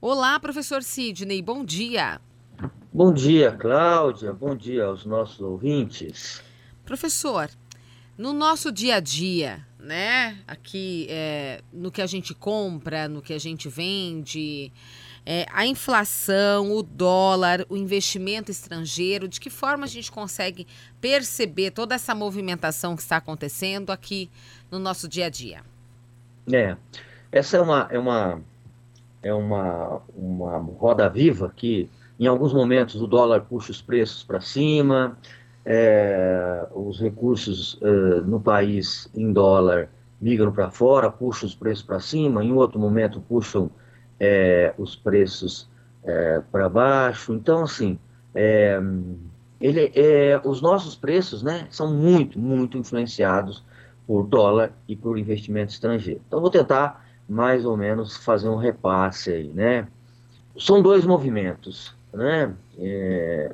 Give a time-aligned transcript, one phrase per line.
[0.00, 2.20] Olá, professor Sidney, bom dia.
[2.92, 4.32] Bom dia, Cláudia.
[4.32, 6.40] Bom dia aos nossos ouvintes.
[6.84, 7.50] Professor,
[8.16, 10.38] no nosso dia a dia, né?
[10.46, 14.72] Aqui é, no que a gente compra, no que a gente vende,
[15.26, 20.64] é, a inflação, o dólar, o investimento estrangeiro, de que forma a gente consegue
[21.00, 24.30] perceber toda essa movimentação que está acontecendo aqui
[24.70, 25.64] no nosso dia a dia?
[26.52, 26.76] É,
[27.32, 28.40] essa é uma, é uma,
[29.22, 34.40] é uma, uma roda viva que em alguns momentos o dólar puxa os preços para
[34.40, 35.16] cima,
[35.64, 37.78] é, os recursos
[38.26, 39.88] no país em dólar
[40.20, 43.70] migram para fora, puxam os preços para cima, em outro momento puxam
[44.18, 45.68] é, os preços
[46.04, 47.32] é, para baixo.
[47.34, 47.98] Então, assim,
[48.34, 48.80] é,
[49.60, 53.64] ele, é, os nossos preços né, são muito, muito influenciados
[54.06, 56.20] por dólar e por investimento estrangeiro.
[56.26, 59.86] Então, vou tentar mais ou menos fazer um repasse aí, né?
[60.56, 62.54] São dois movimentos né?
[62.78, 63.52] É,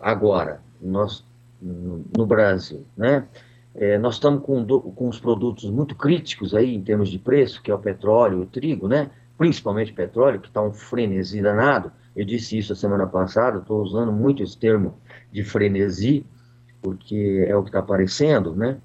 [0.00, 1.24] agora, nós,
[1.60, 3.26] no Brasil, né?
[3.74, 7.70] É, nós estamos com, com os produtos muito críticos aí em termos de preço, que
[7.70, 9.10] é o petróleo o trigo, né?
[9.36, 11.92] Principalmente petróleo, que está um frenesi danado.
[12.14, 14.94] Eu disse isso a semana passada, estou usando muito esse termo
[15.30, 16.24] de frenesi,
[16.80, 18.78] porque é o que está aparecendo, né?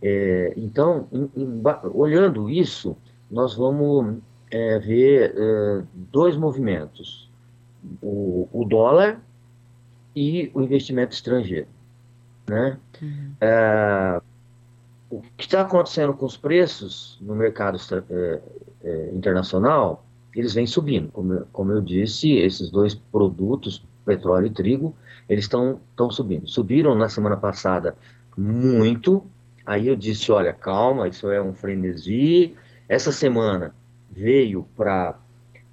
[0.00, 1.62] É, então, em, em,
[1.92, 2.96] olhando isso,
[3.30, 4.18] nós vamos
[4.50, 7.28] é, ver é, dois movimentos
[8.02, 9.20] o, o dólar
[10.14, 11.68] e o investimento estrangeiro.
[12.48, 12.78] Né?
[13.00, 13.32] Uhum.
[13.40, 14.20] É,
[15.10, 17.78] o que está acontecendo com os preços no mercado
[18.10, 18.40] é,
[18.82, 21.10] é, internacional, eles vêm subindo.
[21.12, 24.94] Como, como eu disse, esses dois produtos, petróleo e trigo,
[25.28, 26.48] eles estão subindo.
[26.48, 27.96] Subiram na semana passada
[28.36, 29.24] muito,
[29.66, 32.54] aí eu disse, olha, calma, isso é um frenesi.
[32.88, 33.74] Essa semana
[34.10, 35.18] veio para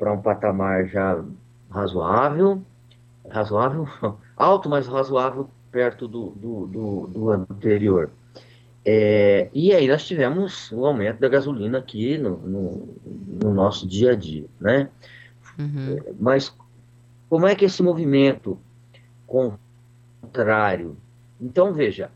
[0.00, 1.22] um patamar já
[1.68, 2.62] razoável,
[3.28, 3.88] razoável,
[4.36, 8.10] alto, mas razoável perto do, do, do, do anterior.
[8.84, 12.88] É, e aí nós tivemos o aumento da gasolina aqui no, no,
[13.42, 14.88] no nosso dia a dia, né?
[15.58, 15.98] Uhum.
[15.98, 16.54] É, mas
[17.28, 18.58] como é que esse movimento
[19.26, 20.96] contrário?
[21.40, 22.10] Então, veja,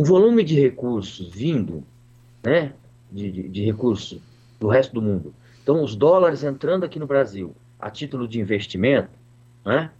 [0.00, 1.82] o volume de recursos vindo,
[2.44, 2.72] né,
[3.10, 4.20] de, de, de recursos
[4.60, 9.10] do resto do mundo, então os dólares entrando aqui no Brasil, a título de investimento,
[9.64, 9.90] né?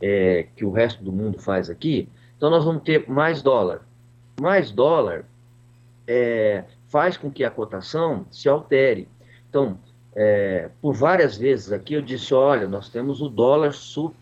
[0.00, 3.82] É, que o resto do mundo faz aqui, então nós vamos ter mais dólar.
[4.40, 5.24] Mais dólar
[6.06, 9.08] é, faz com que a cotação se altere.
[9.50, 9.78] Então,
[10.14, 14.16] é, por várias vezes aqui eu disse, olha, nós temos o dólar super,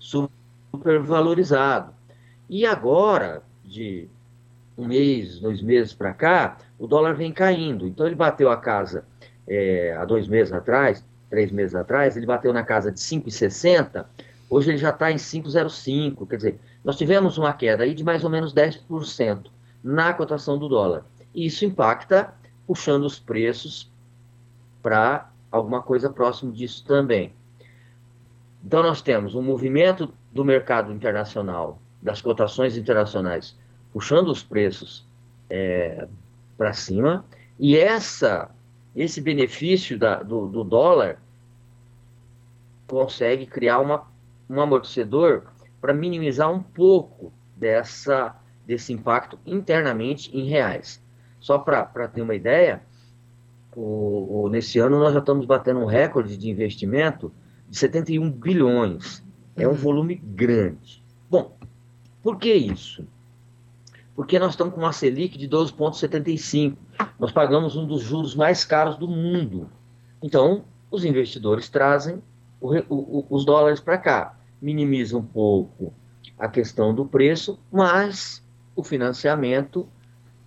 [0.00, 1.92] super valorizado.
[2.48, 4.08] E agora, de
[4.76, 7.86] um mês, dois meses para cá, o dólar vem caindo.
[7.86, 9.04] Então ele bateu a casa
[9.46, 14.04] é, há dois meses atrás, três meses atrás, ele bateu na casa de 5,60,
[14.48, 16.26] hoje ele já está em 5,05.
[16.28, 19.46] Quer dizer, nós tivemos uma queda aí de mais ou menos 10%
[19.82, 21.04] na cotação do dólar.
[21.34, 22.34] E isso impacta
[22.66, 23.90] puxando os preços
[24.82, 27.32] para alguma coisa próximo disso também.
[28.64, 33.56] Então, nós temos um movimento do mercado internacional, das cotações internacionais,
[33.92, 35.04] puxando os preços
[35.50, 36.06] é,
[36.56, 37.24] para cima,
[37.58, 38.50] e essa
[38.94, 41.18] esse benefício da, do, do, dólar
[42.86, 44.06] consegue criar uma,
[44.48, 45.44] um amortecedor
[45.80, 48.36] para minimizar um pouco dessa,
[48.66, 51.02] desse impacto internamente em reais.
[51.40, 52.82] Só para ter uma ideia,
[53.74, 57.32] o, o, nesse ano nós já estamos batendo um recorde de investimento
[57.68, 59.24] de 71 bilhões.
[59.56, 59.76] É um uhum.
[59.76, 61.02] volume grande.
[61.30, 61.56] Bom,
[62.22, 63.06] por que isso?
[64.14, 66.76] Porque nós estamos com uma Selic de 12,75.
[67.18, 69.70] Nós pagamos um dos juros mais caros do mundo.
[70.22, 72.22] Então, os investidores trazem
[72.60, 75.92] o, o, os dólares para cá, minimiza um pouco
[76.38, 78.42] a questão do preço, mas
[78.76, 79.88] o financiamento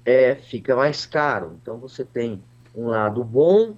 [0.06, 1.58] é, fica mais caro.
[1.62, 2.42] Então, você tem
[2.76, 3.76] um lado bom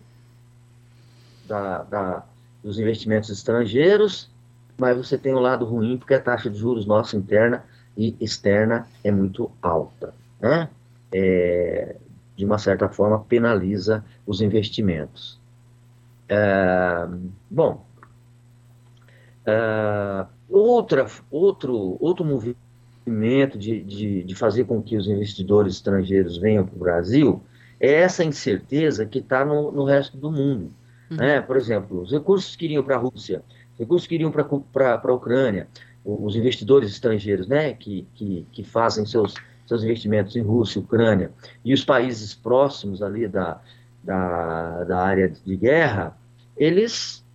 [1.47, 2.25] da, da,
[2.61, 4.29] dos investimentos estrangeiros,
[4.77, 7.65] mas você tem um lado ruim, porque a taxa de juros nossa interna
[7.97, 10.13] e externa é muito alta.
[10.39, 10.69] Né?
[11.11, 11.95] É,
[12.35, 15.39] de uma certa forma, penaliza os investimentos.
[16.29, 17.07] É,
[17.49, 17.83] bom,
[19.45, 26.65] é, outra, outro, outro movimento de, de, de fazer com que os investidores estrangeiros venham
[26.65, 27.41] para o Brasil
[27.79, 30.71] é essa incerteza que está no, no resto do mundo.
[31.09, 31.17] Uhum.
[31.17, 31.41] Né?
[31.41, 33.41] Por exemplo, os recursos que iriam para a Rússia,
[33.73, 35.67] os recursos que iriam para a Ucrânia,
[36.07, 39.33] os investidores estrangeiros, né, que, que, que fazem seus,
[39.65, 41.31] seus investimentos em Rússia, Ucrânia,
[41.65, 43.59] e os países próximos ali da,
[44.01, 46.18] da, da área de guerra,
[46.56, 47.25] eles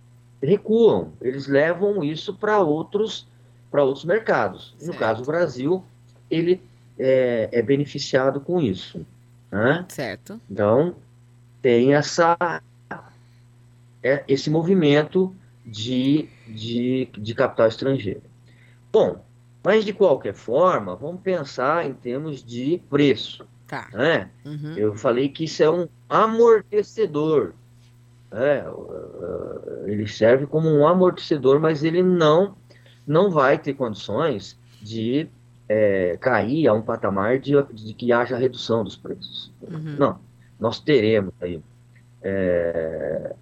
[0.41, 3.27] recuam, eles levam isso para outros,
[3.71, 4.73] outros mercados.
[4.79, 4.91] Certo.
[4.91, 5.83] No caso do Brasil,
[6.29, 6.59] ele
[6.97, 9.05] é, é beneficiado com isso.
[9.51, 9.85] Né?
[9.89, 10.41] Certo.
[10.49, 10.95] Então,
[11.61, 12.35] tem essa,
[14.01, 15.33] é, esse movimento
[15.63, 18.32] de, de, de capital estrangeiro.
[18.93, 19.25] Bom,
[19.63, 23.43] mas de qualquer forma, vamos pensar em termos de preço.
[23.65, 23.89] Tá.
[23.91, 24.29] Né?
[24.45, 24.77] Uhum.
[24.77, 27.53] Eu falei que isso é um amortecedor.
[28.31, 28.63] Né?
[29.85, 32.55] Ele serve como um amortecedor, mas ele não,
[33.07, 35.27] não vai ter condições de
[35.67, 39.51] é, cair a um patamar de, de, que haja redução dos preços.
[39.61, 39.95] Uhum.
[39.97, 40.19] Não,
[40.59, 41.59] nós teremos aí
[42.21, 43.33] é,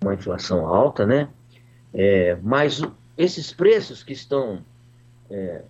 [0.00, 1.28] uma inflação alta, né?
[1.92, 2.80] É, mas
[3.20, 4.64] esses preços que estão,
[5.30, 5.62] é,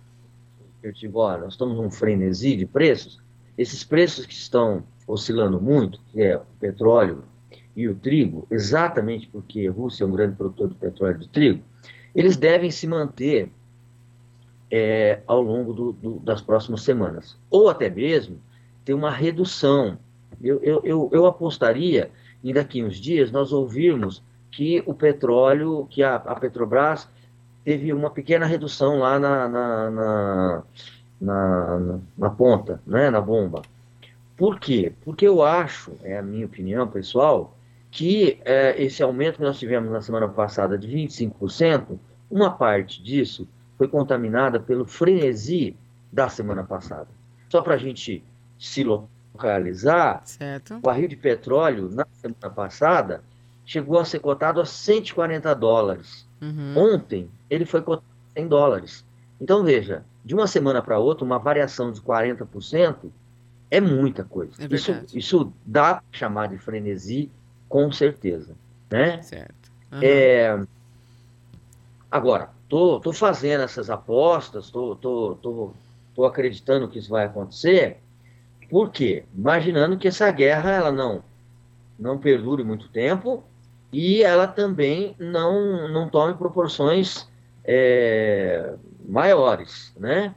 [0.81, 3.21] eu digo, olha, nós estamos num frenesi de preços,
[3.57, 7.25] esses preços que estão oscilando muito, que é o petróleo
[7.75, 11.27] e o trigo, exatamente porque a Rússia é um grande produtor de petróleo e de
[11.27, 11.63] trigo,
[12.15, 13.51] eles devem se manter
[14.71, 17.37] é, ao longo do, do, das próximas semanas.
[17.49, 18.39] Ou até mesmo
[18.85, 19.97] ter uma redução.
[20.41, 22.09] Eu, eu, eu, eu apostaria
[22.41, 27.09] em daqui uns dias nós ouvirmos que o petróleo, que a, a Petrobras
[27.63, 30.63] teve uma pequena redução lá na, na, na,
[31.21, 33.61] na, na ponta, né, na bomba.
[34.35, 34.93] Por quê?
[35.03, 37.55] Porque eu acho, é a minha opinião pessoal,
[37.91, 41.99] que é, esse aumento que nós tivemos na semana passada de 25%,
[42.29, 43.47] uma parte disso
[43.77, 45.75] foi contaminada pelo frenesi
[46.11, 47.07] da semana passada.
[47.49, 48.23] Só para a gente
[48.57, 50.75] se localizar, certo.
[50.75, 53.23] o barril de petróleo na semana passada
[53.65, 56.27] chegou a ser cotado a 140 dólares.
[56.41, 56.73] Uhum.
[56.75, 59.05] Ontem ele foi cotado 100 dólares.
[59.39, 63.09] Então veja, de uma semana para outra, uma variação de 40%
[63.69, 64.53] é muita coisa.
[64.59, 67.31] É isso, isso dá para chamar de frenesi,
[67.69, 68.53] com certeza.
[68.89, 69.21] Né?
[69.21, 69.71] Certo.
[69.91, 69.99] Uhum.
[70.01, 70.65] É...
[72.09, 75.71] Agora, tô, tô fazendo essas apostas, tô, tô, tô,
[76.13, 77.97] tô acreditando que isso vai acontecer.
[78.69, 79.23] Por quê?
[79.33, 81.23] Imaginando que essa guerra ela não,
[81.97, 83.43] não perdure muito tempo
[83.91, 87.27] e ela também não, não tome proporções
[87.63, 88.73] é,
[89.07, 90.33] maiores, né?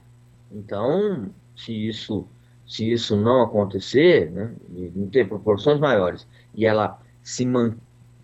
[0.51, 2.27] Então, se isso,
[2.67, 4.53] se isso não acontecer, né,
[4.95, 7.45] não ter proporções maiores, e ela se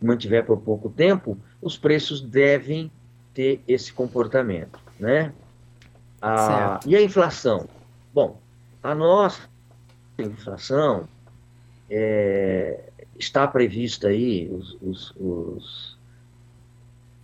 [0.01, 2.91] mantiver por pouco tempo, os preços devem
[3.33, 5.33] ter esse comportamento, né?
[6.21, 7.67] A, e a inflação?
[8.13, 8.39] Bom,
[8.83, 9.49] a nossa
[10.19, 11.07] inflação
[11.89, 12.90] é,
[13.21, 15.97] está prevista aí, os, os, os,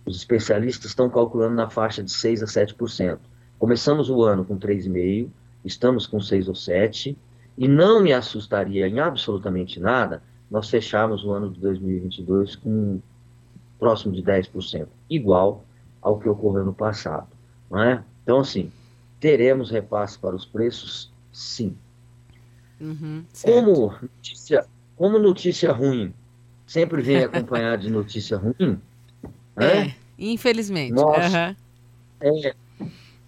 [0.04, 3.18] os, especialistas estão calculando na faixa de 6% a 7%.
[3.58, 5.28] Começamos o ano com 3,5%,
[5.64, 7.16] estamos com 6 ou 7%,
[7.56, 13.00] e não me assustaria em absolutamente nada nós fecharmos o ano de 2022 com
[13.78, 15.64] próximo de 10%, igual
[16.00, 17.28] ao que ocorreu no passado.
[17.70, 18.04] Não é?
[18.22, 18.72] Então, assim,
[19.20, 21.12] teremos repasse para os preços?
[21.32, 21.76] Sim.
[22.80, 24.64] Uhum, como, notícia,
[24.98, 26.12] como notícia ruim
[26.66, 28.78] sempre vem acompanhada de notícia ruim,
[29.56, 29.88] né?
[29.88, 30.92] é, infelizmente.
[30.92, 31.56] Nós, uhum.
[32.20, 32.54] é,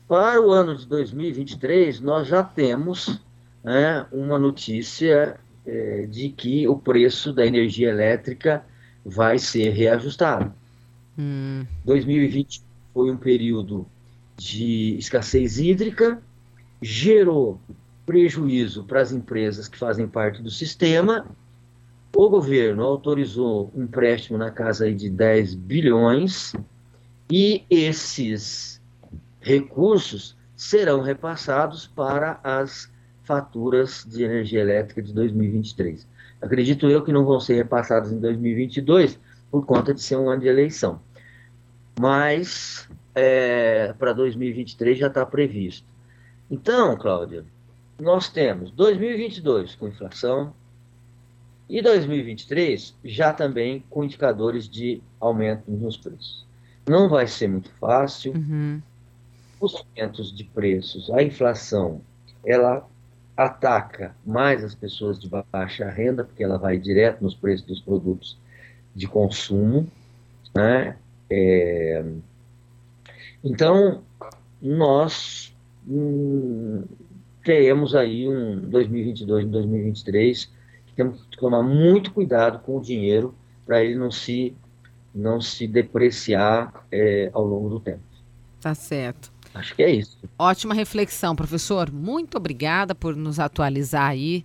[0.07, 3.21] para o ano de 2023, nós já temos
[3.63, 8.65] né, uma notícia é, de que o preço da energia elétrica
[9.05, 10.53] vai ser reajustado.
[11.19, 11.65] Hum.
[11.85, 12.63] 2020
[12.93, 13.87] foi um período
[14.37, 16.21] de escassez hídrica,
[16.81, 17.61] gerou
[18.07, 21.27] prejuízo para as empresas que fazem parte do sistema.
[22.15, 26.53] O governo autorizou um empréstimo na casa de 10 bilhões
[27.31, 28.81] e esses
[29.41, 32.91] recursos serão repassados para as
[33.23, 36.07] faturas de energia elétrica de 2023.
[36.43, 39.19] Acredito eu que não vão ser repassados em 2022
[39.51, 41.01] por conta de ser um ano de eleição
[42.01, 45.87] mas é, para 2023 já está previsto.
[46.51, 47.45] Então, Cláudia,
[48.01, 50.55] nós temos 2022 com inflação
[51.71, 56.45] e 2023 já também com indicadores de aumento nos preços.
[56.89, 58.33] Não vai ser muito fácil.
[58.33, 58.83] Uhum.
[59.61, 62.01] Os aumentos de preços, a inflação,
[62.45, 62.89] ela
[63.37, 68.37] ataca mais as pessoas de baixa renda, porque ela vai direto nos preços dos produtos
[68.95, 69.87] de consumo,
[70.55, 70.97] né?
[71.31, 72.05] É,
[73.45, 74.03] então,
[74.61, 75.55] nós
[75.87, 76.83] hum,
[77.45, 80.60] teremos aí um 2022 e 2023 que
[81.01, 84.55] temos que tomar muito cuidado com o dinheiro para ele não se,
[85.15, 88.03] não se depreciar é, ao longo do tempo.
[88.61, 89.33] Tá certo.
[89.55, 90.19] Acho que é isso.
[90.39, 91.91] Ótima reflexão, professor.
[91.91, 94.45] Muito obrigada por nos atualizar aí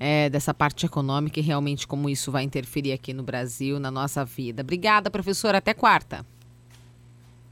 [0.00, 4.24] é, dessa parte econômica e realmente como isso vai interferir aqui no Brasil, na nossa
[4.24, 4.62] vida.
[4.62, 5.54] Obrigada, professor.
[5.54, 6.26] Até quarta.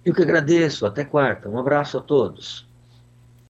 [0.04, 0.85] Eu que agradeço.
[0.85, 1.49] Até quarta.
[1.49, 2.66] Um abraço a todos.